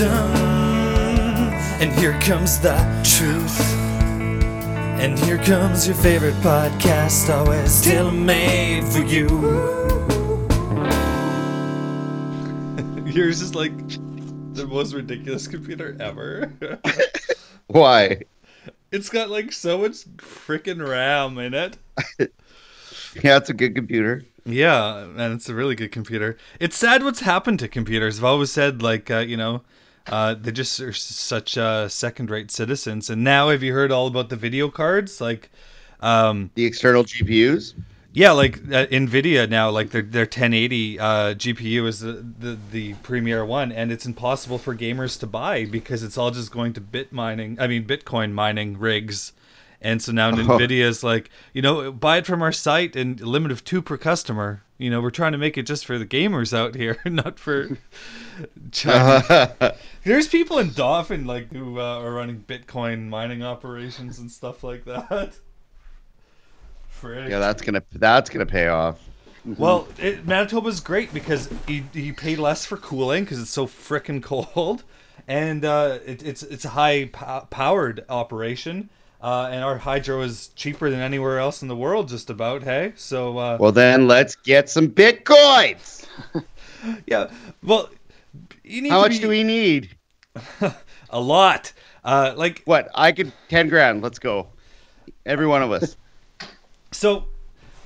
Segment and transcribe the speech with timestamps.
[0.00, 0.30] wisdom.
[1.80, 2.74] And here comes the
[3.04, 3.60] truth.
[5.00, 9.28] And here comes your favorite podcast, always tailor made for you.
[13.12, 13.76] Yours is like
[14.54, 16.52] the most ridiculous computer ever.
[17.66, 18.22] Why?
[18.92, 21.76] it's got like so much freaking RAM in it.
[23.24, 24.22] Yeah, it's a good computer.
[24.44, 26.38] Yeah, and it's a really good computer.
[26.60, 28.20] It's sad what's happened to computers.
[28.20, 29.62] I've always said, like, uh, you know,
[30.06, 33.10] uh, they just are such uh, second-rate citizens.
[33.10, 35.20] And now, have you heard all about the video cards?
[35.20, 35.50] Like,
[36.00, 37.74] um, The external GPUs.
[38.12, 41.04] yeah, like uh, Nvidia now, like their their 1080 uh,
[41.34, 46.02] GPU is the, the the premier one, and it's impossible for gamers to buy because
[46.02, 47.58] it's all just going to bit mining.
[47.60, 49.32] I mean, Bitcoin mining rigs.
[49.82, 50.32] And so now Oh.
[50.58, 53.80] Nvidia is like, you know, buy it from our site and a limit of two
[53.80, 54.62] per customer.
[54.80, 57.68] You know, we're trying to make it just for the gamers out here, not for
[58.72, 59.76] China.
[60.04, 64.86] There's people in Dauphin like who uh, are running Bitcoin mining operations and stuff like
[64.86, 65.34] that.
[66.88, 67.28] Frick.
[67.28, 68.98] yeah, that's gonna that's gonna pay off.
[69.44, 74.22] Well, it, Manitoba's great because you, you pay less for cooling because it's so frickin'
[74.22, 74.82] cold,
[75.28, 78.88] and uh, it, it's it's a high po- powered operation,
[79.22, 82.62] uh, and our hydro is cheaper than anywhere else in the world, just about.
[82.62, 86.06] Hey, so uh, Well, then let's get some bitcoins.
[87.06, 87.30] yeah,
[87.62, 87.90] well,
[88.64, 89.96] you need How much be- do we need?
[91.10, 91.72] a lot.
[92.04, 92.88] Uh, like What?
[92.94, 94.02] I could ten grand.
[94.02, 94.48] Let's go.
[95.26, 95.96] Every one of us.
[96.92, 97.26] so,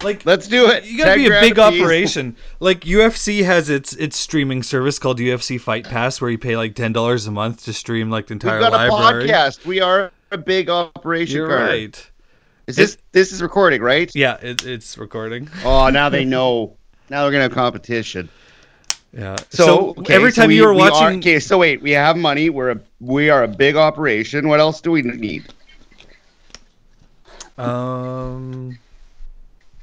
[0.03, 0.85] like Let's do it.
[0.85, 2.37] You gotta 10 be a big operation.
[2.61, 6.75] Like UFC has its its streaming service called UFC Fight Pass, where you pay like
[6.77, 9.29] ten dollars a month to stream like the entire We've got a library.
[9.29, 9.65] podcast.
[9.67, 11.37] We are a big operation.
[11.37, 11.65] You're Carter.
[11.65, 12.11] right.
[12.67, 14.11] Is this this is recording, right?
[14.15, 15.49] Yeah, it, it's recording.
[15.65, 16.77] Oh, now they know.
[17.11, 18.29] Now we're gonna have competition.
[19.13, 19.37] Yeah.
[19.51, 21.81] So, So, okay, every so time we- you were we are- watching, okay, so wait,
[21.83, 22.51] we have money.
[22.51, 24.49] We're a we are a big operation.
[24.49, 25.45] What else do we need?
[27.59, 28.77] um,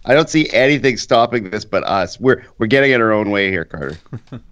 [0.03, 2.19] I don't see anything stopping this but us.
[2.19, 3.97] We're we're getting it our own way here, Carter.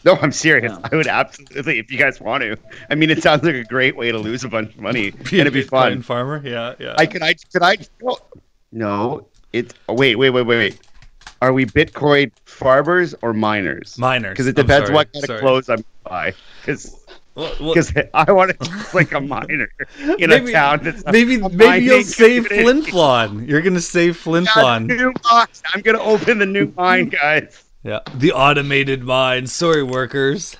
[0.04, 0.72] no, I'm serious.
[0.72, 0.88] Yeah.
[0.90, 2.56] I would absolutely, if you guys want to.
[2.90, 5.24] I mean, it sounds like a great way to lose a bunch of money, and
[5.30, 6.02] be it'd be fun.
[6.02, 6.40] farmer.
[6.44, 6.94] Yeah, yeah.
[6.98, 8.18] I could I could I no,
[8.72, 10.78] no it's oh, wait wait wait wait wait.
[11.42, 13.96] Are we Bitcoin farmers or miners?
[13.98, 14.32] Miners.
[14.32, 15.38] Because it depends sorry, what kind sorry.
[15.38, 16.34] of clothes I'm buy.
[16.60, 16.96] Because
[17.34, 17.74] Well, well,
[18.12, 19.68] I want to look like a miner
[20.18, 22.90] in maybe, a town that's maybe a maybe you'll save community.
[22.90, 23.48] Flin Flon.
[23.48, 24.86] You're gonna save Flin Flon.
[24.86, 25.46] new mine.
[25.72, 27.64] I'm gonna open the new mine, guys.
[27.82, 29.46] Yeah, the automated mine.
[29.46, 30.56] Sorry, workers.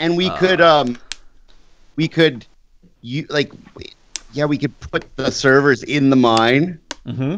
[0.00, 0.36] And we Uh.
[0.36, 0.98] could um,
[1.96, 2.44] we could,
[3.02, 3.52] you like,
[4.32, 7.36] yeah, we could put the servers in the mine, Mm-hmm.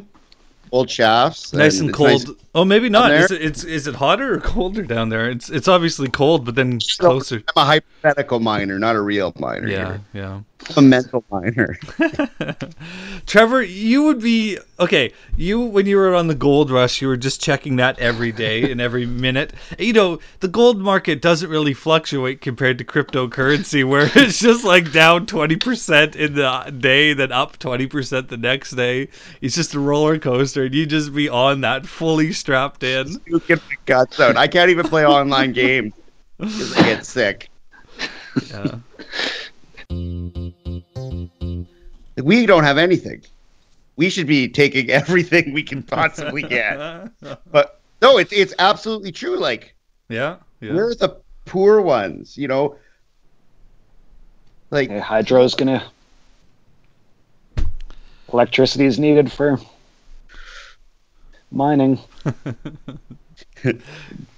[0.73, 2.27] old shafts, Nice and it's cold.
[2.29, 3.11] nice- Oh, maybe not.
[3.11, 5.29] Is it, it's is it hotter or colder down there?
[5.29, 7.43] It's it's obviously cold, but then So, closer.
[7.57, 9.69] I'm a hypothetical miner, not a real miner.
[9.69, 10.01] Yeah, here.
[10.13, 10.41] yeah.
[10.77, 11.79] A mental miner.
[13.27, 15.13] Trevor, you would be okay.
[15.37, 18.71] You when you were on the gold rush, you were just checking that every day
[18.71, 19.53] and every minute.
[19.79, 24.91] You know, the gold market doesn't really fluctuate compared to cryptocurrency, where it's just like
[24.91, 29.09] down twenty percent in the day, then up twenty percent the next day.
[29.43, 33.21] It's just a roller coaster, and you just be on that fully strapped in.
[33.27, 34.39] You get my guts out.
[34.39, 35.93] I can't even play online games
[36.39, 37.51] because I get sick.
[38.49, 38.79] Yeah.
[42.23, 43.23] We don't have anything.
[43.97, 46.79] We should be taking everything we can possibly get.
[47.51, 49.37] But no, it's it's absolutely true.
[49.37, 49.75] Like
[50.09, 50.37] yeah.
[50.61, 50.75] Yeah.
[50.75, 52.77] we're the poor ones, you know.
[54.71, 55.85] Like Okay, hydro's gonna.
[58.33, 59.61] Electricity is needed for
[61.53, 61.99] mining.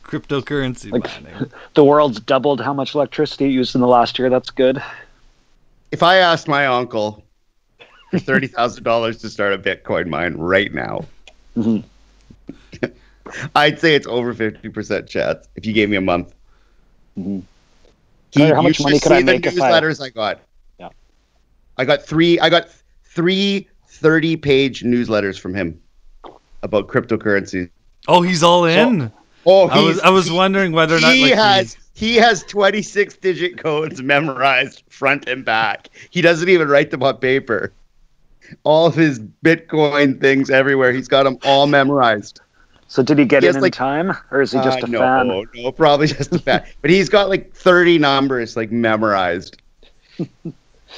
[0.05, 1.51] Cryptocurrency Like- mining.
[1.75, 4.29] The world's doubled how much electricity it used in the last year.
[4.31, 4.83] That's good.
[5.97, 7.25] If I asked my uncle
[8.11, 11.07] for thirty thousand dollars to start a Bitcoin mine right now,
[11.57, 11.85] Mhm.
[13.57, 16.35] I'd say it's over fifty percent chance if you gave me a month.
[17.19, 17.43] Mhm.
[18.31, 20.41] He, Carter, how much money could I see the make if I- newsletters I got.
[20.79, 20.91] Yeah.
[21.79, 22.39] I got three.
[22.41, 22.69] I got
[23.05, 25.81] three 30 page newsletters from him
[26.63, 27.71] about cryptocurrencies.
[28.07, 29.11] Oh, he's all in.
[29.47, 33.17] Oh, I was I was wondering whether or not he like, has he has 26
[33.17, 35.89] digit codes memorized front and back.
[36.11, 37.73] He doesn't even write them on paper.
[38.65, 42.41] All of his Bitcoin things everywhere, he's got them all memorized.
[42.87, 44.87] So did he get He in has, in time, or is he just Uh, a
[44.87, 45.29] no, fan?
[45.55, 46.65] no, probably just a fan.
[46.83, 49.61] but he's got like 30 numbers like memorized.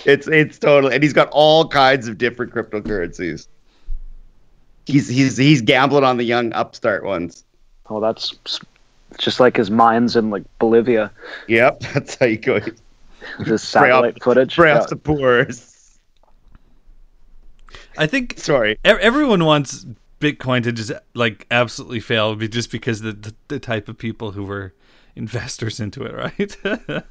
[0.05, 3.49] it's it's total, and he's got all kinds of different cryptocurrencies.
[4.87, 7.45] He's he's he's gambling on the young upstart ones.
[7.89, 8.35] Oh, that's
[9.17, 11.11] just like his mines in like Bolivia,
[11.49, 12.61] Yep, that's how you go.
[12.61, 14.53] his Spray off- satellite footage.
[14.53, 14.81] Spray Yeah.
[14.81, 15.99] off the pores.
[17.97, 18.73] I think Sorry.
[18.73, 19.85] e- everyone wants
[20.21, 24.45] Bitcoin to just like absolutely fail, just because the, the the type of people who
[24.45, 24.73] were
[25.17, 26.15] investors into it,
[26.67, 27.03] right?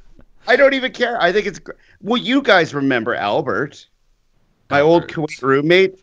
[0.46, 1.20] I don't even care.
[1.20, 2.16] I think it's gr- well.
[2.20, 3.86] You guys remember Albert,
[4.70, 5.98] my old Kuwait roommate,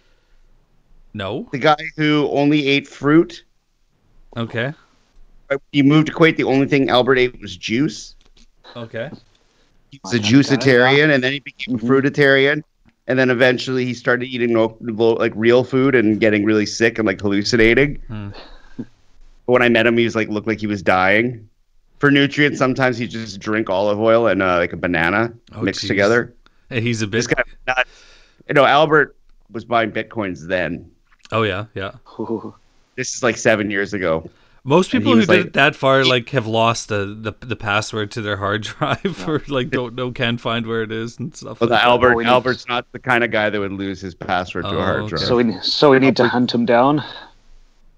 [1.13, 1.47] no.
[1.51, 3.43] the guy who only ate fruit.
[4.37, 4.73] Okay.
[5.71, 6.37] He moved to Kuwait.
[6.37, 8.15] The only thing Albert ate was juice.
[8.75, 9.09] Okay.
[9.91, 12.63] He was a Okay, juicitarian, and then he became a fruitarian,
[13.07, 16.97] and then eventually he started eating no, lo- like real food and getting really sick
[16.97, 17.95] and like hallucinating.
[18.07, 18.29] Hmm.
[19.45, 21.47] When I met him, he was like looked like he was dying.
[21.99, 25.85] For nutrients, sometimes he just drink olive oil and uh, like a banana Oh, mixed
[25.85, 25.87] jeez.
[25.87, 26.33] together.
[26.69, 27.37] Hey, he's a This bit.
[27.37, 27.89] guy, was nuts.
[28.49, 29.15] you know, Albert
[29.51, 30.91] was buying bitcoins then.
[31.31, 31.91] Oh yeah, yeah.
[32.19, 32.53] Ooh.
[32.95, 34.29] This is like seven years ago.
[34.67, 38.09] Most people who was did it that far like have lost the, the the password
[38.11, 41.59] to their hard drive or like don't know can't find where it is and stuff.
[41.59, 41.87] But like the that.
[41.87, 44.79] Albert, Oh, Albert's not the kind of guy that would lose his password to Oh,
[44.79, 45.09] a hard oh, okay.
[45.17, 45.21] drive.
[45.21, 47.03] So we so we need to hunt him down.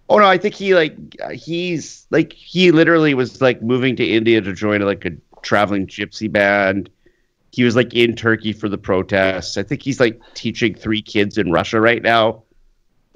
[0.09, 0.95] Oh no, I think he like
[1.31, 5.11] he's like he literally was like moving to India to join like a
[5.43, 6.89] traveling gypsy band.
[7.51, 9.55] He was like in Turkey for the protests.
[9.55, 12.43] I think he's like teaching three kids in Russia right now.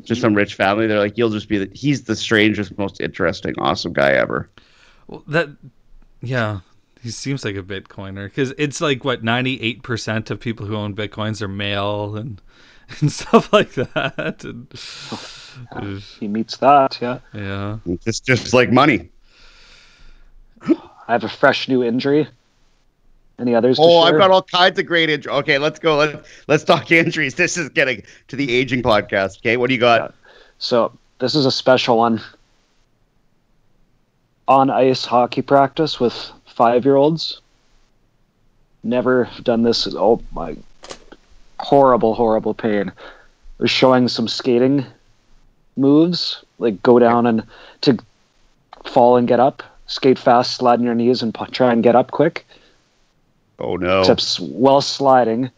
[0.03, 0.87] Just some rich family.
[0.87, 4.49] They're like, you'll just be the, he's the strangest, most interesting, awesome guy ever.
[5.07, 5.49] Well, that
[6.21, 6.59] yeah,
[7.01, 10.75] he seems like a Bitcoiner because it's like what ninety eight percent of people who
[10.75, 12.41] own Bitcoins are male and
[13.01, 14.43] and stuff like that.
[14.43, 14.67] And,
[16.19, 16.97] He meets that.
[17.01, 17.19] Yeah.
[17.33, 17.77] yeah.
[18.05, 19.09] It's just like money.
[20.61, 22.27] I have a fresh new injury.
[23.41, 23.77] Any others?
[23.77, 24.01] to Oh?
[24.01, 25.35] I've got all kinds of great injuries.
[25.39, 25.97] Okay, let's go.
[25.97, 27.33] Let's let's talk injuries.
[27.33, 29.39] This is getting to the aging podcast.
[29.39, 30.13] Okay, what do you got?
[30.59, 32.21] So this is a special one.
[34.47, 36.13] On ice hockey practice with
[36.45, 37.41] five year olds.
[38.83, 39.87] Never done this.
[39.91, 40.55] Oh my,
[41.59, 42.91] horrible, horrible pain.
[43.57, 44.85] Was showing some skating
[45.77, 47.43] moves, like go down and
[47.81, 47.97] to
[48.85, 52.11] fall and get up, skate fast, slide on your knees, and try and get up
[52.11, 52.45] quick.
[53.61, 54.01] Oh no.
[54.01, 55.51] Except while sliding,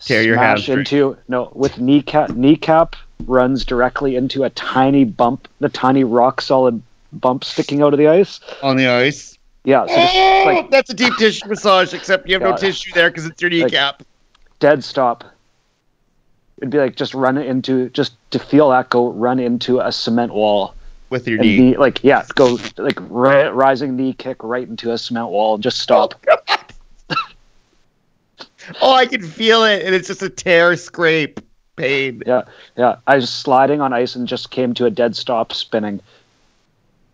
[0.00, 2.96] Tear your smash into no with kneecap kneecap
[3.26, 6.82] runs directly into a tiny bump, the tiny rock solid
[7.12, 8.40] bump sticking out of the ice.
[8.62, 9.38] on the ice.
[9.64, 13.10] Yeah, so Oh, like that's a deep tissue massage, except you have no tissue there
[13.10, 14.02] because it's your kneecap.
[14.60, 15.24] dead stop.
[16.58, 20.32] It'd be like just run into just to feel that go run into a cement
[20.32, 20.74] wall
[21.10, 21.76] with your and knee.
[21.76, 25.78] like yeah go like ri- rising knee kick right into a cement wall and just
[25.80, 26.14] stop.
[26.28, 26.36] Oh,
[28.80, 31.40] Oh, I can feel it, and it's just a tear, scrape,
[31.76, 32.22] pain.
[32.26, 32.42] Yeah,
[32.76, 32.96] yeah.
[33.06, 36.00] I was sliding on ice and just came to a dead stop spinning.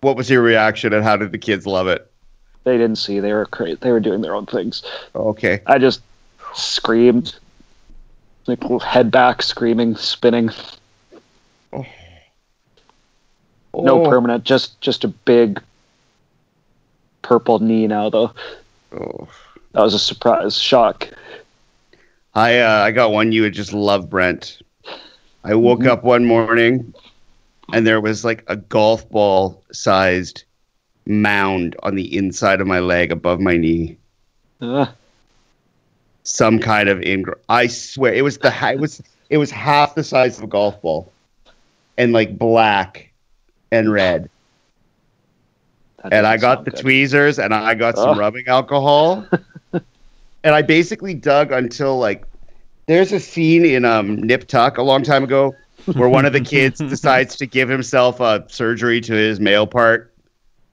[0.01, 2.11] What was your reaction, and how did the kids love it?
[2.65, 3.21] They didn't see.
[3.21, 4.83] They were cra- they were doing their own things.
[5.15, 5.61] Okay.
[5.67, 6.01] I just
[6.55, 7.35] screamed,
[8.47, 10.51] like head back, screaming, spinning.
[11.73, 11.87] Oh.
[13.75, 14.09] No Oh.
[14.11, 15.61] permanent, just just a big
[17.23, 18.33] purple knee now though.
[18.93, 19.29] Oh.
[19.73, 21.09] That was a surprise, shock.
[22.35, 24.59] I uh, I got one you would just love, Brent.
[25.45, 25.89] I woke Mhm.
[25.89, 26.95] up one morning,
[27.73, 30.45] and there was like a golf ball sized
[31.07, 33.97] mound on the inside of my leg above my knee.
[34.61, 34.87] Uh,
[36.23, 40.05] some kind of ingr I swear it was the it was it was half the
[40.05, 41.13] size of a golf ball,
[41.99, 43.11] and like black
[43.73, 44.31] and red.
[46.03, 46.81] that And I got the good.
[46.81, 48.15] tweezers and I got some Oh.
[48.17, 49.27] rubbing alcohol,
[50.45, 52.25] and I basically dug until like
[52.87, 55.55] there's a scene in um Nip Tuck a long time ago
[55.95, 60.13] where one of the kids decides to give himself a surgery to his male part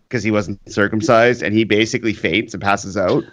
[0.09, 3.23] because he wasn't circumcised, and he basically faints and passes out.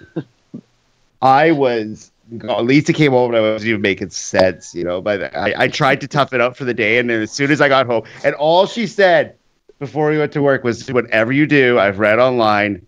[1.22, 2.12] I was.
[2.28, 5.00] Lisa came over and I wasn't even making sense, you know.
[5.00, 7.50] But I, I tried to tough it up for the day, and then as soon
[7.50, 9.36] as I got home, and all she said
[9.78, 12.84] before we went to work was, "Whatever you do, I've read online,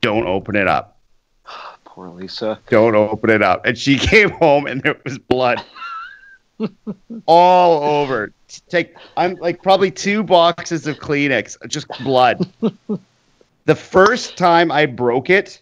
[0.00, 0.93] don't open it up.
[1.94, 2.58] Poor Lisa.
[2.68, 5.62] Don't open it up." And she came home, and there was blood
[7.26, 8.32] all over.
[8.68, 12.48] Take, I'm like probably two boxes of Kleenex, just blood.
[13.64, 15.60] the first time I broke it,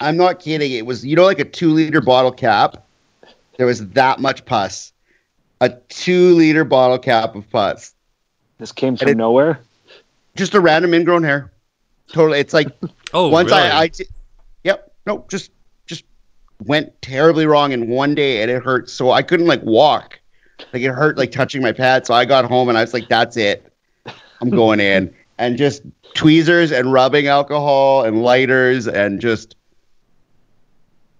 [0.00, 0.72] I'm not kidding.
[0.72, 2.84] It was you know like a two liter bottle cap.
[3.56, 4.92] There was that much pus.
[5.60, 7.94] A two liter bottle cap of pus.
[8.58, 9.60] This came from it- nowhere.
[10.36, 11.50] Just a random ingrown hair.
[12.12, 12.38] Totally.
[12.38, 12.68] It's like
[13.12, 13.62] Oh, once really?
[13.62, 14.10] I, I t- yep,
[15.06, 15.50] no, just
[15.86, 16.04] just
[16.64, 20.18] went terribly wrong in one day, and it hurt so I couldn't like walk.
[20.72, 22.06] Like it hurt like touching my pad.
[22.06, 23.72] So I got home and I was like, "That's it,
[24.40, 25.82] I'm going in." and just
[26.14, 29.56] tweezers and rubbing alcohol and lighters and just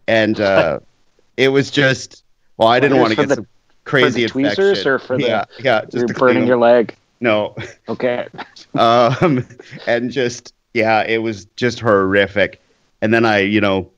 [0.09, 0.81] and uh,
[1.37, 2.25] it was just
[2.59, 3.47] well, I didn't want to get the- some
[3.85, 4.89] crazy for the tweezers infection.
[4.89, 6.95] or for the- yeah, yeah, just You're burning your leg.
[7.21, 7.57] no,
[7.89, 8.29] Okay.
[8.75, 9.47] um,
[9.87, 12.61] and just yeah, it was just horrific.
[13.03, 13.91] And then I, you know,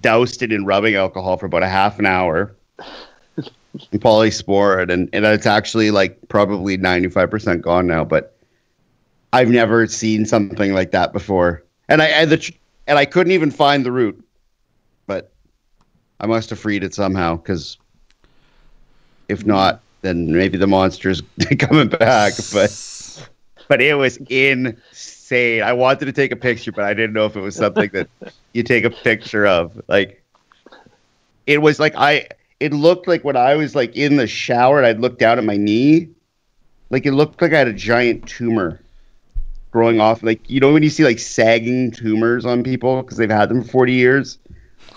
[0.00, 2.54] doused it in rubbing alcohol for about a half an hour.
[3.92, 8.04] Polysporin, and and it's actually like probably ninety five percent gone now.
[8.04, 8.36] But
[9.32, 12.52] I've never seen something like that before, and I and the
[12.86, 14.24] and I couldn't even find the root,
[15.06, 15.32] but
[16.18, 17.76] I must have freed it somehow because
[19.28, 21.22] if not, then maybe the monster's
[21.58, 22.32] coming back.
[22.52, 23.28] But
[23.68, 24.18] but it was
[25.28, 25.62] insane.
[25.62, 28.08] I wanted to take a picture, but I didn't know if it was something that
[28.52, 29.80] you take a picture of.
[29.88, 30.22] Like
[31.46, 32.28] it was like I
[32.60, 35.44] it looked like when I was like in the shower and I'd look down at
[35.44, 36.08] my knee,
[36.90, 38.80] like it looked like I had a giant tumor
[39.70, 40.22] growing off.
[40.22, 43.62] Like you know when you see like sagging tumors on people because they've had them
[43.62, 44.38] for forty years,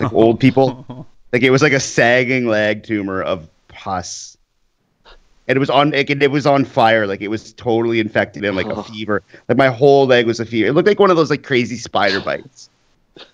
[0.00, 1.06] like old people.
[1.32, 4.36] Like it was like a sagging leg tumor of pus.
[5.52, 8.56] And it was on like, it was on fire, like it was totally infected and
[8.56, 8.82] like a Oh.
[8.84, 9.22] fever.
[9.50, 10.68] Like my whole leg was a fever.
[10.68, 12.70] It looked like one of those like crazy spider bites.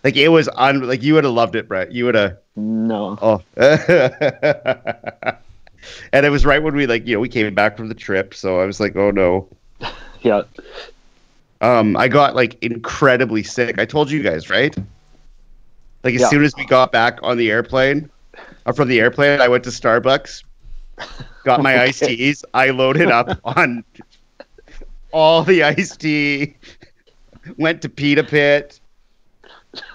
[0.02, 1.92] Like it was un like you would have loved it, Brett.
[1.92, 3.16] You would have No.
[3.22, 3.40] oh
[6.12, 8.34] and it was right when we like, you know, we came back from the trip,
[8.34, 9.48] so I was like, oh no.
[10.22, 10.42] Yeah.
[11.60, 13.78] Um I got like incredibly sick.
[13.78, 14.76] I told you guys, right?
[16.02, 16.28] Like as Yeah.
[16.30, 18.10] soon as we got back on the airplane
[18.66, 20.42] or from the airplane, I went to Starbucks,
[21.48, 22.44] got my iced teas.
[22.52, 23.82] I loaded up on
[25.12, 26.54] all the iced tea,
[27.56, 28.78] went to Pita Pit,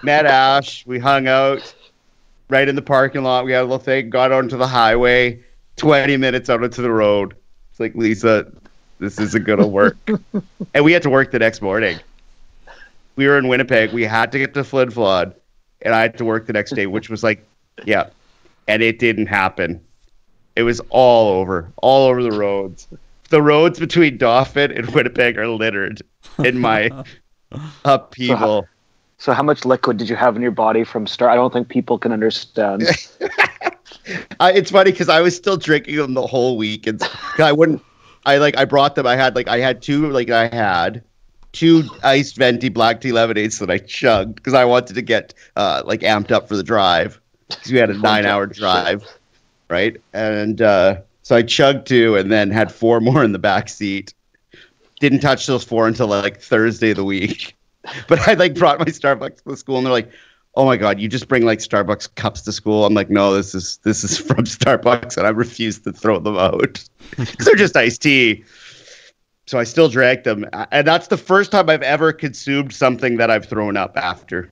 [0.02, 1.72] met Ash, we hung out
[2.48, 3.44] right in the parking lot.
[3.44, 5.40] We had a little thing, got onto the highway,
[5.76, 7.36] 20 minutes out onto the road.
[7.70, 8.50] It's like, Lisa,
[8.98, 9.96] this isn't going to work.
[10.74, 12.00] and we had to work the next morning.
[13.14, 13.92] We were in Winnipeg.
[13.92, 15.32] We had to get to Flin Flon,
[15.82, 17.46] and I had to work the next day, which was like,
[17.84, 18.08] yeah.
[18.66, 19.80] And it didn't happen.
[20.56, 22.86] It was all over, all over the roads.
[23.30, 26.02] The roads between Dauphin and Winnipeg are littered
[26.44, 26.90] in my
[27.84, 28.68] upheaval.
[29.18, 31.30] So how much liquid did you have in your body from start?
[31.30, 32.82] I don't think people can understand.
[34.40, 37.02] I, it's funny because I was still drinking them the whole week, and
[37.38, 37.82] I wouldn't.
[38.26, 39.06] I like I brought them.
[39.06, 41.02] I had like I had two like I had
[41.52, 45.82] two iced venti black tea lemonades that I chugged because I wanted to get uh,
[45.84, 49.04] like amped up for the drive because we had a nine hour drive,
[49.68, 49.96] right?
[50.12, 54.14] And uh, so I chugged two and then had four more in the back seat.
[55.00, 57.56] Didn't touch those four until like Thursday of the week.
[58.08, 60.10] But I like brought my Starbucks to school and they're like,
[60.54, 63.54] "Oh my god, you just bring like Starbucks cups to school?" I'm like, "No, this
[63.54, 66.82] is this is from Starbucks," and I refuse to throw them out
[67.18, 68.44] because they're just iced tea.
[69.46, 73.30] So I still drank them, and that's the first time I've ever consumed something that
[73.30, 74.50] I've thrown up after.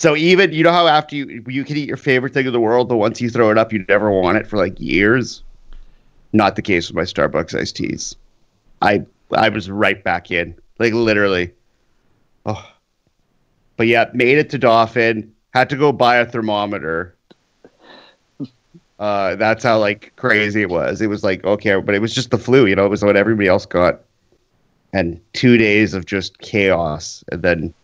[0.00, 2.60] So even you know how after you you can eat your favorite thing in the
[2.60, 5.42] world, but once you throw it up, you never want it for like years.
[6.32, 8.16] Not the case with my Starbucks iced teas.
[8.80, 11.52] I I was right back in, like literally.
[12.46, 12.66] Oh,
[13.76, 15.34] but yeah, made it to Dauphin.
[15.52, 17.14] Had to go buy a thermometer.
[18.98, 21.02] Uh, that's how like crazy it was.
[21.02, 22.86] It was like okay, but it was just the flu, you know.
[22.86, 24.00] It was what everybody else got,
[24.94, 27.74] and two days of just chaos, and then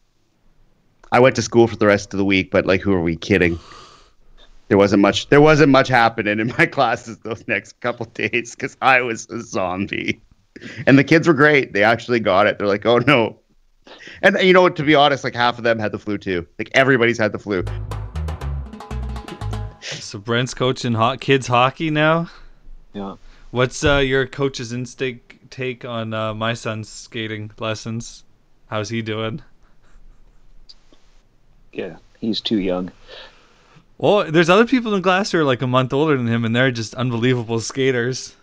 [1.12, 2.50] I went to school for the rest of the week.
[2.50, 3.58] But like, who are we kidding?
[4.68, 5.28] There wasn't much.
[5.28, 9.40] There wasn't much happening in my classes those next couple days because I was a
[9.40, 10.20] zombie,
[10.86, 11.72] and the kids were great.
[11.72, 12.58] They actually got it.
[12.58, 13.38] They're like, oh no,
[14.22, 14.76] and you know what?
[14.76, 16.46] To be honest, like half of them had the flu too.
[16.58, 17.64] Like everybody's had the flu.
[19.80, 22.28] So Brent's coaching ho- kids hockey now.
[22.92, 23.16] Yeah.
[23.50, 28.24] What's uh, your coach's instinct take on uh, my son's skating lessons?
[28.66, 29.42] How's he doing?
[31.76, 31.96] Yeah.
[32.20, 32.90] He's too young.
[33.98, 36.56] Well, there's other people in class who are like a month older than him, and
[36.56, 38.34] they're just unbelievable skaters.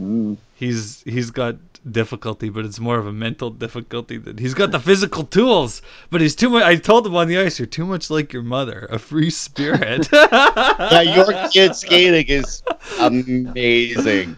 [0.00, 0.36] Mm.
[0.54, 1.56] He's he's got
[1.90, 4.18] difficulty, but it's more of a mental difficulty.
[4.18, 6.64] That he's got the physical tools, but he's too much.
[6.64, 10.08] I told him on the ice, "You're too much like your mother, a free spirit."
[10.12, 12.62] Yeah, your kid skating is
[12.98, 14.36] amazing.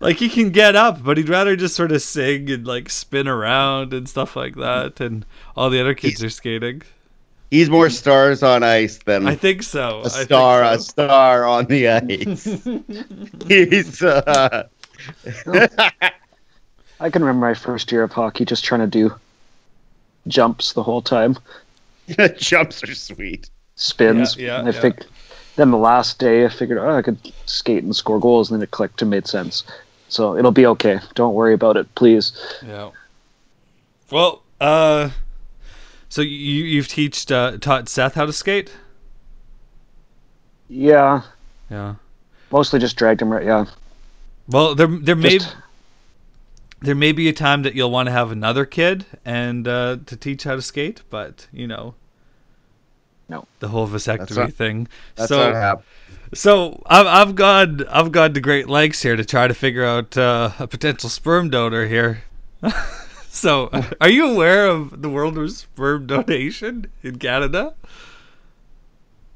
[0.00, 3.28] like he can get up, but he'd rather just sort of sing and like spin
[3.28, 5.00] around and stuff like that.
[5.00, 5.24] And
[5.56, 6.82] all the other kids are skating.
[7.52, 9.98] He's more stars on ice than I think so.
[9.98, 12.44] a I think star, a star on the ice.
[13.46, 14.68] He's uh,
[16.98, 19.14] I can remember my first year of hockey just trying to do
[20.26, 21.36] jumps the whole time,
[22.38, 23.50] jumps are sweet.
[23.74, 24.34] spins.
[24.38, 24.80] Yeah, yeah, and I yeah.
[24.80, 25.04] think
[25.56, 28.64] then the last day I figured oh I could skate and score goals and then
[28.64, 29.62] it clicked and made sense.
[30.08, 31.00] So it'll be okay.
[31.14, 32.32] Don't worry about it, please.
[32.66, 32.92] Yeah.
[34.10, 35.10] Well, uh,
[36.12, 38.70] so you you've teached uh, taught Seth how to skate?
[40.68, 41.22] Yeah,
[41.70, 41.94] Yeah.
[42.50, 43.30] mostly just dragged him.
[43.32, 43.64] Right, yeah.
[44.48, 45.56] Well, there there may Just-
[46.80, 50.16] there may be a time that you'll want to have another kid and uh, to
[50.16, 51.94] teach how to skate, but you know.
[53.30, 53.46] No.
[53.60, 54.88] The whole vasectomy not- thing.
[55.14, 55.86] That's so what happened.
[56.34, 60.14] So I've I've gone I've gone to great lengths here to try to figure out
[60.18, 62.22] uh, a potential sperm donor here.
[63.32, 63.70] so
[64.00, 67.74] are you aware of the world of sperm donation in Canada?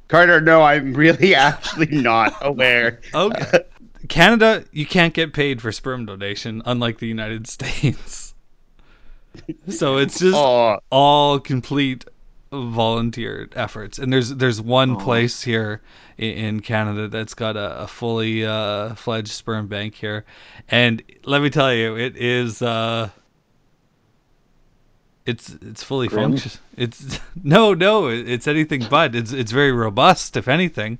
[0.08, 3.00] Carter, no, I'm really actually not aware.
[3.14, 3.60] Okay.
[4.08, 8.34] Canada, you can't get paid for sperm donation, unlike the United States.
[9.68, 12.04] So it's just Oh, all complete
[12.52, 15.00] volunteer efforts and there's there's one Aw.
[15.00, 15.82] place here
[16.16, 20.24] in, in Canada that's got a, a fully uh, fledged sperm bank here
[20.68, 23.10] and let me tell you it is uh
[25.26, 26.30] it's it's fully Grim?
[26.30, 30.98] function it's no no it's anything but it's it's very robust if anything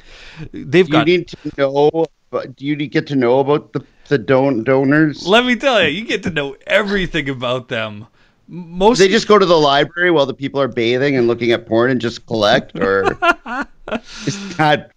[0.53, 2.07] they've you got need to know.
[2.29, 5.27] But do you get to know about the the don- donors?
[5.27, 8.07] let me tell you you get to know everything about them
[8.49, 11.67] most they just go to the library while the people are bathing and looking at
[11.67, 13.03] porn and just collect, or
[14.27, 14.93] is that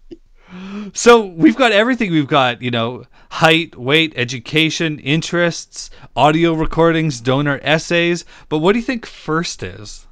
[0.94, 2.10] So we've got everything.
[2.10, 8.24] We've got, you know, height, weight, education, interests, audio recordings, donor essays.
[8.48, 10.06] But what do you think first is?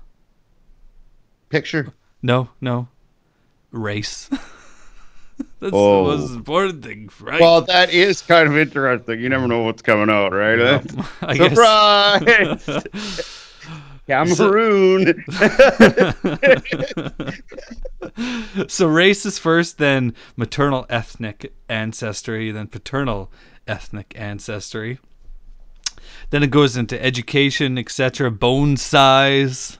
[1.49, 1.93] picture?
[2.23, 2.89] No, no.
[3.71, 4.29] Race.
[5.61, 6.11] That's Oh.
[6.11, 7.41] the most important thing, right?
[7.41, 9.21] Well, that is kind of interesting.
[9.21, 10.81] You never know what's coming out, right?
[11.37, 12.67] Surprise!
[14.09, 15.25] Cameroon.
[18.69, 23.31] so race is first, then maternal ethnic ancestry, then paternal
[23.67, 24.99] ethnic ancestry.
[26.31, 28.31] Then it goes into education, etc.
[28.31, 29.79] Bone size.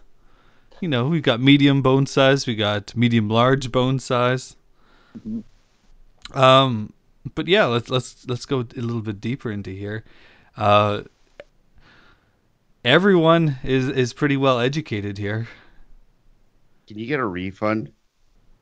[0.81, 4.55] You know, we've got medium bone size, we got medium large bone size.
[6.35, 6.93] Um,
[7.35, 10.05] but yeah, let's let's let's go a little bit deeper into here.
[10.57, 11.03] Uh,
[12.85, 15.49] everyone is is pretty well educated here.
[16.87, 17.93] Can you get a refund?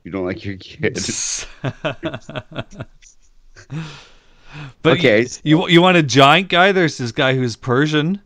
[0.05, 1.47] You don't like your kids.
[1.63, 2.87] but
[4.85, 6.73] Okay, you, you you want a giant guy?
[6.73, 8.21] There's this guy who's Persian,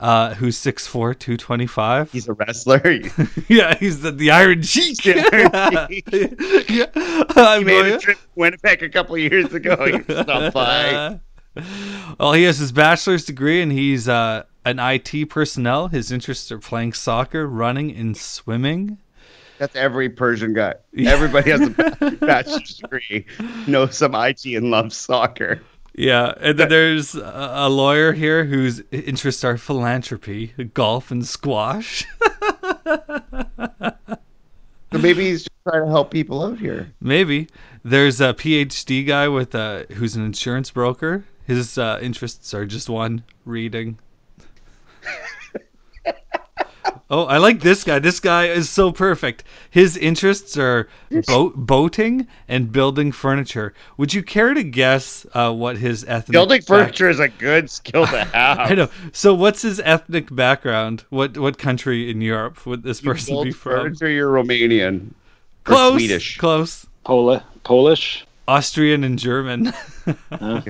[0.00, 2.10] uh, who's 6'4", 225.
[2.10, 2.82] He's a wrestler.
[3.48, 4.96] yeah, he's the, the Iron Sheik.
[5.02, 9.76] The yeah, I'm made a trip to Winnipeg a couple years ago.
[9.86, 11.20] He stopped by.
[12.18, 15.88] well, he has his bachelor's degree and he's uh, an IT personnel.
[15.88, 18.98] His interests are playing soccer, running, and swimming.
[19.58, 20.74] That's every Persian guy.
[20.92, 21.10] Yeah.
[21.12, 21.70] Everybody has a
[22.20, 23.26] bachelor's degree,
[23.66, 25.60] knows some IT, and loves soccer.
[25.94, 32.06] Yeah, and then there's a, lawyer here whose interests are philanthropy, golf, and squash.
[34.92, 36.92] So maybe he's just trying to help people out here.
[37.00, 37.48] Maybe
[37.84, 41.24] there's a PhD guy with a who's an insurance broker.
[41.50, 43.98] His uh, interests are just one reading.
[47.10, 47.98] oh, I like this guy.
[47.98, 49.42] This guy is so perfect.
[49.70, 50.88] His interests are
[51.26, 53.74] boat boating and building furniture.
[53.96, 57.68] Would you care to guess uh, what his ethnic Building back- furniture is a good
[57.68, 58.58] skill to have.
[58.60, 58.88] I know.
[59.12, 61.04] So, what's his ethnic background?
[61.10, 63.72] What what country in Europe would this You person build be from?
[63.72, 65.10] furniture, you're Romanian.
[65.64, 65.94] Close.
[65.94, 66.38] Swedish.
[66.38, 66.86] Close.
[67.04, 68.24] Poli- Polish.
[68.46, 69.72] Austrian and German.
[70.32, 70.60] Uh,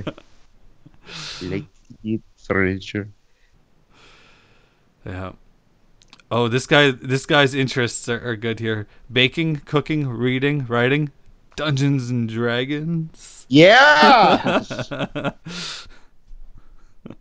[1.41, 1.65] Like,
[2.03, 3.09] eat furniture.
[5.05, 5.31] yeah.
[6.29, 6.91] Oh, this guy.
[6.91, 11.11] This guy's interests are, are good here: baking, cooking, reading, writing,
[11.55, 13.45] Dungeons and Dragons.
[13.49, 14.63] Yeah.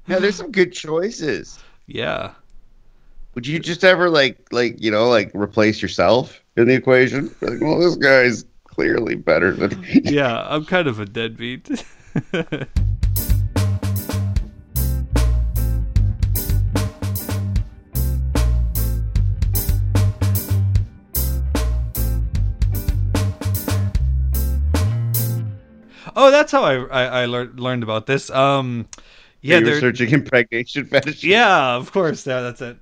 [0.07, 1.59] yeah, there's some good choices.
[1.87, 2.35] yeah.
[3.35, 7.35] Would you just ever like like you know like replace yourself in the equation?
[7.41, 9.81] Like, well, this guy's clearly better than.
[9.81, 10.01] Me.
[10.05, 10.47] Yeah.
[10.49, 11.85] I'm kind of a deadbeat.
[26.17, 28.31] Oh, that's how I I, I lear- learned about this.
[28.31, 28.87] Um,
[29.43, 31.25] yeah, there, searching impregnation fetish.
[31.25, 32.27] yeah, of course.
[32.27, 32.77] Yeah, that's it.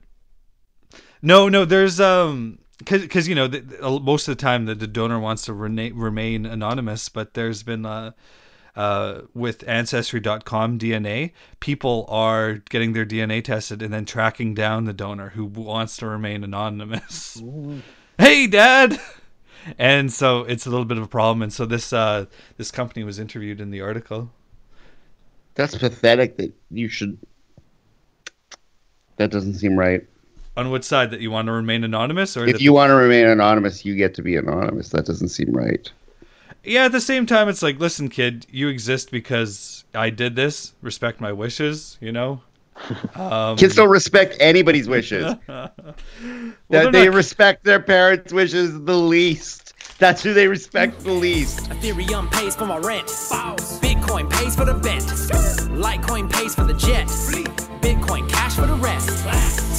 [1.23, 4.75] No, no, there's um, cause, cause you know, the, the- most of the time the,
[4.75, 8.13] the donor wants to rena- remain anonymous, but there's been uh,
[8.77, 14.93] uh, with Ancestry.com DNA, people are getting their DNA tested and then tracking down the
[14.93, 17.43] donor who wants to remain anonymous.
[18.19, 18.99] hey, Dad.
[19.79, 23.05] And so it's a little bit of a problem, and so this uh, this company
[23.05, 24.31] was interviewed in the article.
[25.55, 26.37] That's pathetic.
[26.37, 27.19] That you should.
[29.17, 30.07] That doesn't seem right.
[30.57, 33.27] On which side that you want to remain anonymous, or If you want to remain
[33.27, 34.89] anonymous, you get to be anonymous.
[34.91, 35.91] That doesn't seem right.
[36.65, 36.85] yeah.
[36.85, 40.73] At the same time, it's like, listen, kid, you exist because I did this.
[40.83, 41.99] Respect my wishes.
[42.01, 42.41] You know.
[43.15, 45.35] Um, Kids don't respect anybody's wishes.
[45.49, 49.75] well, That they're they not- respect their parents' wishes the least.
[49.99, 51.69] That's who they respect the least.
[51.71, 53.07] Ethereum pays for my rent.
[53.09, 55.03] Bitcoin pays for the vent.
[55.05, 57.07] Litecoin pays for the jet.
[57.83, 59.09] Bitcoin cash for the rest.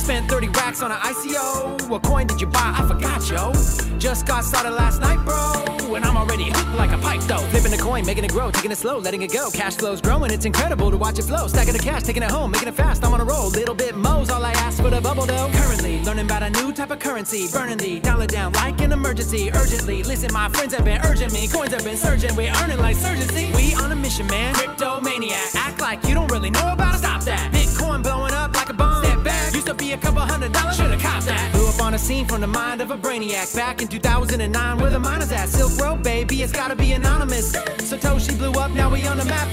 [0.03, 1.87] Spent 30 racks on an ICO.
[1.89, 2.73] What coin did you buy?
[2.77, 3.53] I forgot, yo.
[3.97, 5.88] Just got started last night, bro.
[5.95, 7.37] And I'm already hooked like a pipe, though.
[7.49, 9.49] Flipping the coin, making it grow, taking it slow, letting it go.
[9.49, 11.47] Cash flow's growing, it's incredible to watch it flow.
[11.47, 13.03] Stacking the cash, taking it home, making it fast.
[13.03, 13.49] I'm on a roll.
[13.49, 15.49] Little bit mo's all I ask for the bubble, though.
[15.53, 17.47] Currently, learning about a new type of currency.
[17.51, 19.51] Burning the dollar down like an emergency.
[19.51, 21.47] Urgently, listen, my friends have been urging me.
[21.47, 23.53] Coins have been surging, we're earning like surgency.
[23.55, 24.53] We on a mission, man.
[24.55, 25.55] Crypto maniac.
[25.55, 26.99] Act like you don't really know about it.
[26.99, 27.51] Stop that.
[27.51, 29.03] Bitcoin blowing up like a bomb.
[29.03, 29.53] Step back.
[29.53, 30.77] Used to be a couple hundred dollars.
[30.77, 31.51] Should've copped that.
[31.51, 33.55] Blew up on a scene from the mind of a brainiac.
[33.55, 35.49] Back in 2009, where the miners at?
[35.49, 36.41] Silk Road, baby.
[36.41, 37.51] It's gotta be anonymous.
[37.53, 39.47] Satoshi blew up, now we on the map.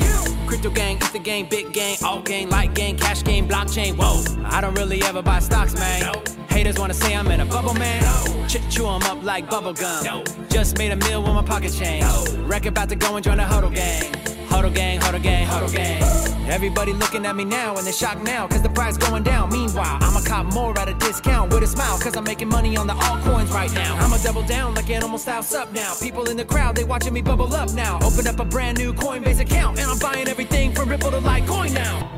[0.46, 3.96] Crypto gang, it's the game, big gang, alt gang, light gang, cash game, blockchain.
[3.96, 6.14] Whoa, I don't really ever buy stocks, man.
[6.48, 8.02] Haters wanna say I'm in a bubble, man.
[8.48, 10.22] Ch- chew 'em up like bubble gum.
[10.48, 12.04] Just made a meal with my pocket change.
[12.46, 14.12] Wreck about to go and join the hodl gang.
[14.56, 16.02] Hodl gang, hodl gang, hodl gang.
[16.50, 19.50] Everybody looking at me now and they're shocked now cause the price going down.
[19.50, 22.86] Meanwhile, I'ma cop more at a discount with a smile cause I'm making money on
[22.86, 23.94] the altcoins right now.
[23.96, 25.92] I'ma double down like animal styles up now.
[26.00, 27.96] People in the crowd, they watching me bubble up now.
[27.96, 31.74] Open up a brand new Coinbase account and I'm buying everything from Ripple to Litecoin
[31.74, 32.10] now.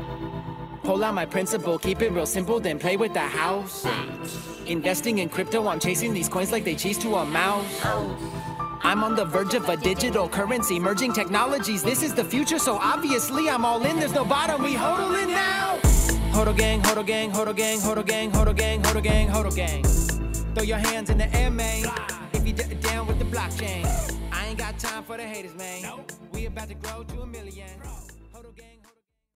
[0.83, 3.85] Pull out my principle, keep it real simple, then play with the house.
[4.65, 8.48] Investing in crypto, I'm chasing these coins like they cheese to a mouse.
[8.81, 11.83] I'm on the verge of a digital currency, merging technologies.
[11.83, 13.99] This is the future, so obviously I'm all in.
[13.99, 15.77] There's no bottom, we hodl in now.
[16.31, 19.83] Hodl gang, hodl gang, hodl gang, hodl gang, hodl gang, hodl gang, hodl gang.
[20.55, 21.85] Throw your hands in the air, man.
[22.33, 23.85] If you d- down with the blockchain,
[24.31, 25.83] I ain't got time for the haters, man.
[26.31, 27.67] We about to grow to a million.